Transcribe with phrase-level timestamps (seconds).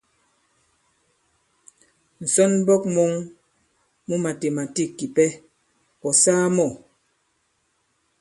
[2.23, 3.11] Ǹsɔnmbɔk mɔ̄ŋ
[4.07, 5.25] mu màtèmàtîk kìpɛ,
[6.07, 6.69] ɔ̀ saa mɔ̂?